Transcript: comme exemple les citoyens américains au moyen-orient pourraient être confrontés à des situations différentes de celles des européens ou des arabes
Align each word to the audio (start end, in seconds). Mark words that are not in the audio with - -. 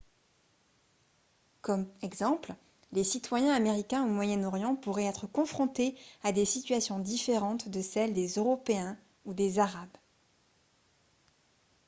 comme 1.61 1.87
exemple 2.01 2.55
les 2.91 3.03
citoyens 3.03 3.53
américains 3.53 4.03
au 4.03 4.07
moyen-orient 4.07 4.75
pourraient 4.75 5.03
être 5.05 5.27
confrontés 5.27 5.95
à 6.23 6.31
des 6.31 6.43
situations 6.43 6.97
différentes 6.97 7.69
de 7.69 7.81
celles 7.83 8.15
des 8.15 8.29
européens 8.37 8.97
ou 9.25 9.35
des 9.35 9.59
arabes 9.59 9.95